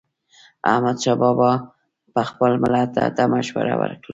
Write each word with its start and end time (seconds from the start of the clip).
احمدشاه 0.71 1.15
بابا 1.21 1.51
به 2.15 2.21
خپل 2.29 2.51
ملت 2.63 2.89
ته 3.15 3.23
مشوره 3.33 3.73
ورکوله. 3.81 4.09